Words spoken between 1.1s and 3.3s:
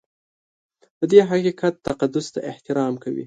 دې حقیقت تقدس ته احترام کوي.